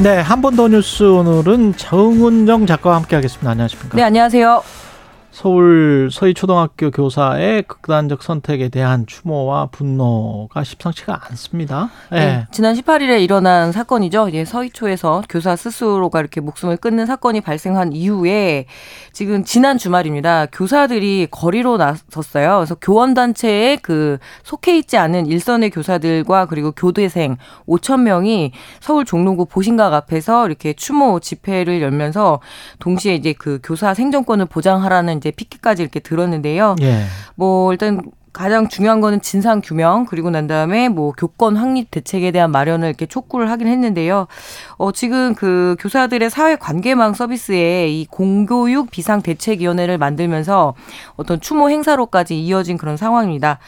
[0.00, 3.50] 네, 한 번 더 뉴스 오늘은 정은정 작가와 함께 하겠습니다.
[3.50, 3.96] 안녕하십니까?
[3.96, 4.62] 네, 안녕하세요.
[5.30, 11.90] 서울 서희초등학교 교사의 극단적 선택에 대한 추모와 분노가 십상치가 않습니다.
[12.10, 12.18] 네.
[12.18, 14.28] 네, 지난 18일에 일어난 사건이죠.
[14.30, 18.64] 이제 서희초에서 교사 스스로가 이렇게 목숨을 끊는 사건이 발생한 이후에
[19.12, 20.46] 지금 지난 주말입니다.
[20.46, 22.56] 교사들이 거리로 나섰어요.
[22.56, 27.36] 그래서 교원단체에 그 속해 있지 않은 일선의 교사들과 그리고 교대생
[27.68, 32.40] 5천 명이 서울 종로구 보신각 앞에서 이렇게 추모 집회를 열면서
[32.78, 36.76] 동시에 이제 그 교사 생존권을 보장하라는 이제 피켓까지 이렇게 들었는데요.
[36.80, 37.04] 예.
[37.34, 38.00] 뭐 일단
[38.38, 43.04] 가장 중요한 거는 진상 규명 그리고 난 다음에 뭐 교권 확립 대책에 대한 마련을 이렇게
[43.04, 44.28] 촉구를 하긴 했는데요.
[44.76, 50.74] 어 지금 그 교사들의 사회 관계망 서비스에 이 공교육 비상 대책 위원회를 만들면서
[51.16, 53.58] 어떤 추모 행사로까지 이어진 그런 상황입니다.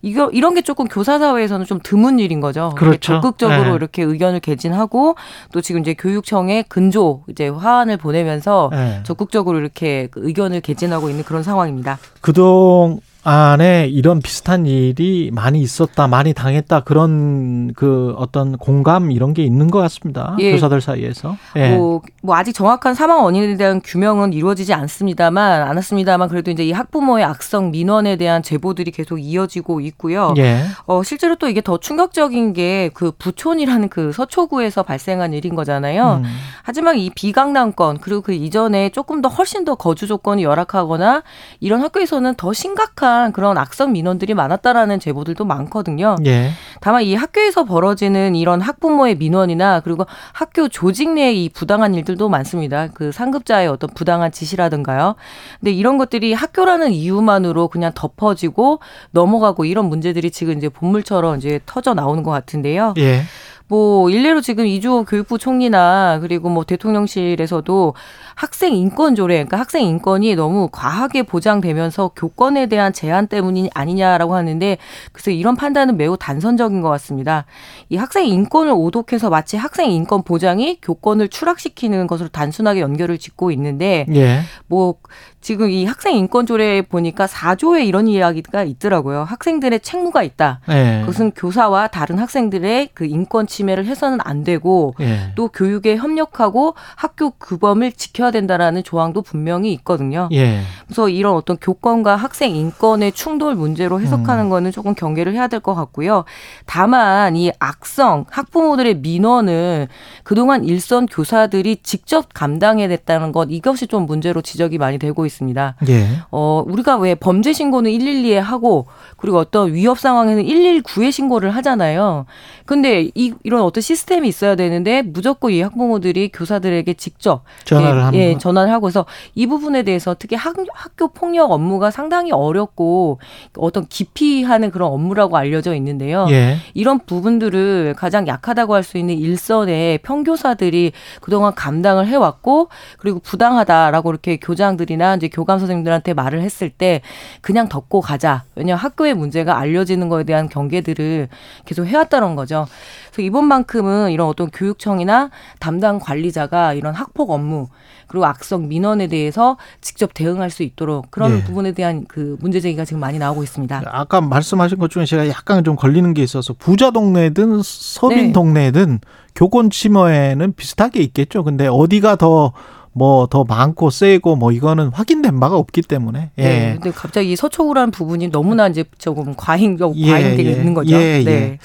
[0.00, 2.72] 이거 이런 게 조금 교사 사회에서는 좀 드문 일인 거죠.
[2.76, 3.14] 그렇죠.
[3.14, 3.74] 적극적으로 네.
[3.74, 5.16] 이렇게 의견을 개진하고
[5.50, 9.00] 또 지금 이제 교육청에 근조 이제 화환을 보내면서 네.
[9.02, 11.98] 적극적으로 이렇게 그 의견을 개진하고 있는 그런 상황입니다.
[12.20, 19.42] 그동 안에 이런 비슷한 일이 많이 있었다, 많이 당했다 그런 그 어떤 공감 이런 게
[19.42, 20.36] 있는 것 같습니다.
[20.38, 20.52] 예.
[20.52, 21.36] 교사들 사이에서.
[21.56, 21.76] 예.
[21.76, 27.24] 뭐, 뭐 아직 정확한 사망 원인에 대한 규명은 이루어지지 않습니다만 않았습니다만 그래도 이제 이 학부모의
[27.24, 30.34] 악성 민원에 대한 제보들이 계속 이어지고 있고요.
[30.38, 30.62] 예.
[30.86, 36.20] 어 실제로 또 이게 더 충격적인 게 그 부촌이라는 그 서초구에서 발생한 일인 거잖아요.
[36.22, 36.30] 음.
[36.62, 41.22] 하지만 이 비강남권 그리고 그 이전에 조금 더 훨씬 더 거주 조건이 열악하거나
[41.60, 46.16] 이런 학교에서는 더 심각한 심각한 그런 악성 민원들이 많았다라는 제보들도 많거든요.
[46.26, 46.50] 예.
[46.80, 52.88] 다만 이 학교에서 벌어지는 이런 학부모의 민원이나 그리고 학교 조직 내의 이 부당한 일들도 많습니다.
[52.94, 55.16] 그 상급자의 어떤 부당한 지시라든가요.
[55.58, 58.78] 근데 이런 것들이 학교라는 이유만으로 그냥 덮어지고
[59.10, 62.94] 넘어가고 이런 문제들이 지금 이제 본물처럼 이제 터져 나오는 것 같은데요.
[62.98, 63.22] 예.
[63.70, 67.94] 뭐 일례로 지금 이주호 교육부 총리나 그리고 뭐 대통령실에서도
[68.34, 74.76] 학생 인권 조례, 그러니까 학생 인권이 너무 과하게 보장되면서 교권에 대한 제한 때문이 아니냐라고 하는데
[75.12, 77.44] 그래서 이런 판단은 매우 단선적인 것 같습니다.
[77.90, 84.04] 이 학생 인권을 오독해서 마치 학생 인권 보장이 교권을 추락시키는 것으로 단순하게 연결을 짓고 있는데
[84.14, 84.40] 예.
[84.66, 84.96] 뭐
[85.40, 89.24] 지금 이 학생 인권 조례에 보니까 4조에 이런 이야기가 있더라고요.
[89.24, 90.60] 학생들의 책무가 있다.
[90.68, 91.00] 네.
[91.00, 95.32] 그것은 교사와 다른 학생들의 그 인권 침해를 해서는 안 되고 네.
[95.36, 100.28] 또 교육에 협력하고 학교 규범을 지켜야 된다라는 조항도 분명히 있거든요.
[100.30, 100.62] 네.
[100.86, 104.50] 그래서 이런 어떤 교권과 학생 인권의 충돌 문제로 해석하는 음.
[104.50, 106.24] 거는 조금 경계를 해야 될 것 같고요.
[106.64, 109.88] 다만 이 악성 학부모들의 민원을
[110.22, 115.76] 그동안 일선 교사들이 직접 감당해 냈다는 것 이것이 좀 문제로 지적이 많이 되고 있습니다.
[115.88, 116.06] 예.
[116.30, 118.86] 어, 우리가 왜 범죄 신고는 112에 하고
[119.18, 122.24] 그리고 어떤 위협 상황에는 119에 신고를 하잖아요.
[122.64, 128.38] 근데 이, 이런 어떤 시스템이 있어야 되는데 무조건 이 학부모들이 교사들에게 직접 전화를 하는 예,
[128.38, 133.18] 전화를 하고서 이 부분에 대해서 특히 학, 학교 폭력 업무가 상당히 어렵고
[133.58, 136.28] 어떤 기피하는 그런 업무라고 알려져 있는데요.
[136.30, 136.58] 예.
[136.74, 142.68] 이런 부분들을 가장 약하다고 할 수 있는 일선의 평교사들이 그동안 감당을 해왔고
[142.98, 147.02] 그리고 부당하다라고 이렇게 교장들이나 이제 교감 선생님들한테 말을 했을 때
[147.42, 148.44] 그냥 덮고 가자.
[148.54, 151.28] 왜냐 학교의 문제가 알려지는 거에 대한 경계들을
[151.66, 152.66] 계속 해왔다는 거죠.
[153.12, 157.68] 그래서 이번만큼은 이런 어떤 교육청이나 담당 관리자가 이런 학폭 업무
[158.06, 161.44] 그리고 악성 민원에 대해서 직접 대응할 수 있도록 그런 네.
[161.44, 163.82] 부분에 대한 그 문제 제기가 지금 많이 나오고 있습니다.
[163.86, 168.32] 아까 말씀하신 것 중에 제가 약간 좀 걸리는 게 있어서 부자 동네든 서민 네.
[168.32, 169.00] 동네든
[169.34, 171.44] 교권 침해는 비슷하게 있겠죠.
[171.44, 172.52] 근데 어디가 더
[172.92, 176.30] 뭐더 많고 세고 뭐 이거는 확인된 바가 없기 때문에.
[176.38, 176.42] 예.
[176.42, 176.72] 네.
[176.74, 180.96] 근데 갑자기 서초구라는 부분이 너무나 이제 조금 과잉적 예, 과잉되게 예, 있는 거죠.
[180.96, 181.24] 예, 예.
[181.24, 181.58] 네.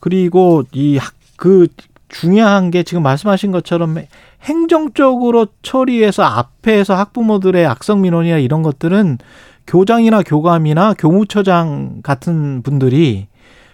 [0.00, 0.98] 그리고 이
[1.38, 1.68] 그
[2.08, 3.96] 중요한 게 지금 말씀하신 것처럼
[4.42, 9.18] 행정적으로 처리해서 앞에서 학부모들의 악성 민원이나 이런 것들은
[9.66, 13.28] 교장이나 교감이나 교무처장 같은 분들이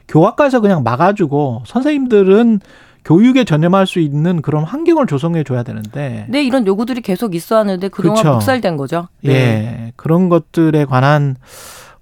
[0.08, 2.60] 교학과에서 그냥 막아주고 선생님들은
[3.04, 6.26] 교육에 전념할 수 있는 그런 환경을 조성해 줘야 되는데.
[6.28, 8.34] 네, 이런 요구들이 계속 있어 왔는데 그동안 그렇죠.
[8.37, 9.08] 묵살된 거죠.
[9.22, 9.32] 네.
[9.32, 9.93] 예.
[9.96, 11.37] 그런 것들에 관한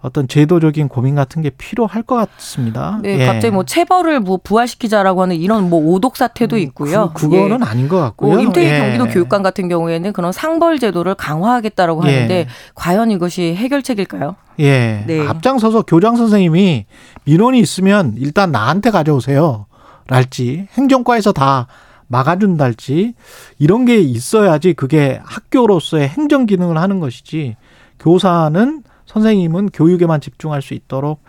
[0.02, 2.98] 어떤 제도적인 고민 같은 게 필요할 것 같습니다.
[3.02, 3.26] 네, 예.
[3.26, 7.12] 갑자기 뭐 체벌을 뭐 부활시키자라고 하는 이런 뭐 오독 사태도 음, 있고요.
[7.14, 7.64] 그, 그거는 예.
[7.64, 8.40] 아닌 것 같고요.
[8.40, 8.78] 임태희 예.
[8.78, 12.14] 경기도 교육감 같은 경우에는 그런 상벌 제도를 강화하겠다라고 예.
[12.14, 14.34] 하는데 과연 이것이 해결책일까요?
[14.58, 15.04] 예.
[15.06, 15.26] 네.
[15.26, 16.86] 앞장서서 교장 선생님이
[17.24, 19.66] 민원이 있으면 일단 나한테 가져오세요.
[20.08, 21.68] 랄지 행정과에서 다
[22.08, 23.14] 막아준달지
[23.58, 27.56] 이런 게 있어야지 그게 학교로서의 행정 기능을 하는 것이지
[28.00, 31.22] 교사는 선생님은 교육에만 집중할 수 있도록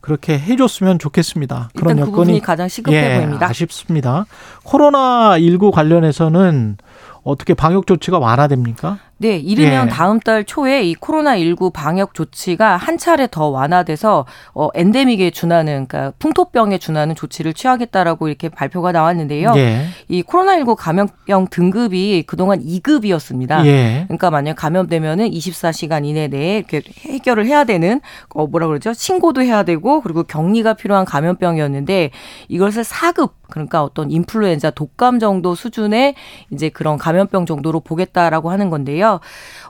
[0.00, 1.70] 그렇게 해줬으면 좋겠습니다.
[1.74, 3.48] 그런 그 여건이 가장 시급해 예, 보입니다.
[3.48, 4.26] 아쉽습니다.
[4.62, 6.76] 코로나 19 관련해서는
[7.22, 8.98] 어떻게 방역 조치가 완화됩니까?
[9.18, 9.90] 네, 이르면 예.
[9.90, 16.12] 다음 달 초에 이 코로나19 방역 조치가 한 차례 더 완화돼서 어 엔데믹에 준하는 그러니까
[16.18, 19.52] 풍토병에 준하는 조치를 취하겠다라고 이렇게 발표가 나왔는데요.
[19.56, 19.86] 예.
[20.08, 23.64] 이 코로나19 감염병 등급이 그동안 2급이었습니다.
[23.66, 24.04] 예.
[24.08, 28.00] 그러니까 만약 감염되면은 24시간 이내 내에 이렇게 해결을 해야 되는
[28.30, 28.92] 어 뭐라 그러죠?
[28.92, 32.10] 신고도 해야 되고 그리고 격리가 필요한 감염병이었는데
[32.48, 36.14] 이것을 4급 그러니까 어떤 인플루엔자 독감 정도 수준의
[36.50, 39.03] 이제 그런 감염병 정도로 보겠다라고 하는 건데요.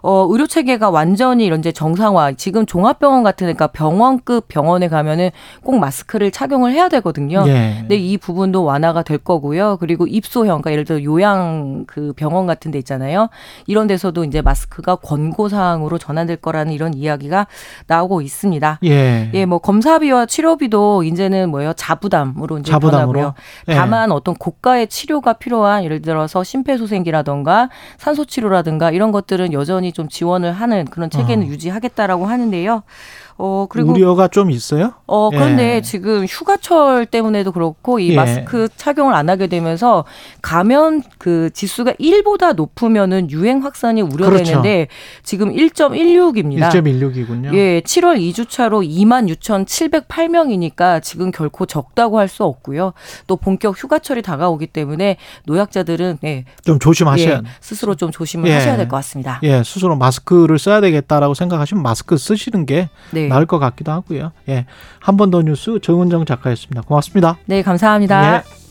[0.02, 2.32] 어, 의료 체계가 완전히 이런 이제 정상화.
[2.32, 5.30] 지금 종합병원 같은 그러니까 병원급 병원에 가면은
[5.62, 7.44] 꼭 마스크를 착용을 해야 되거든요.
[7.46, 7.76] 예.
[7.80, 9.78] 근데 이 부분도 완화가 될 거고요.
[9.78, 13.28] 그리고 입소형, 그러니까 예를 들어 요양 그 병원 같은 데 있잖아요.
[13.66, 17.46] 이런 데서도 이제 마스크가 권고 사항으로 전환될 거라는 이런 이야기가
[17.86, 18.80] 나오고 있습니다.
[18.84, 19.30] 예.
[19.32, 21.72] 예, 뭐 검사비와 치료비도 이제는 뭐예요?
[21.72, 23.12] 자부담으로 이제 자부담으로.
[23.12, 23.34] 변하고요.
[23.68, 23.74] 예.
[23.74, 30.08] 다만 어떤 고가의 치료가 필요한 예를 들어서 심폐소생기라던가 산소 치료라든가 이런 것 들은 여전히 좀
[30.08, 31.48] 지원을 하는 그런 체계는 어.
[31.48, 32.82] 유지하겠다라고 하는데요.
[33.36, 34.92] 어 그리고 우려가 좀 있어요?
[35.06, 35.80] 어 그런데 예.
[35.80, 38.16] 지금 휴가철 때문에도 그렇고 이 예.
[38.16, 40.04] 마스크 착용을 안 하게 되면서
[40.42, 45.22] 감염 그 지수가 1보다 높으면은 유행 확산이 우려되는데 그렇죠.
[45.22, 46.68] 지금 1.16입니다.
[46.70, 47.54] 1.16이군요.
[47.54, 49.28] 예, 7월 2주 차로 2만
[50.08, 52.94] 6,708명이니까 지금 결코 적다고 할 수 없고요.
[53.28, 58.54] 또 본격 휴가철이 다가오기 때문에 노약자들은 예, 좀 조심하셔야 예, 스스로 좀 조심을 예.
[58.54, 59.38] 하셔야 될 것 같습니다.
[59.44, 62.88] 예, 스스로 마스크를 써야 되겠다라고 생각하시면 마스크 쓰시는 게
[63.24, 63.28] 네.
[63.28, 64.32] 나을 것 같기도 하고요.
[64.48, 64.66] 예.
[65.00, 66.82] 한 번 더 뉴스 정은정 작가였습니다.
[66.82, 67.36] 고맙습니다.
[67.46, 68.36] 네, 감사합니다.
[68.36, 68.63] 예.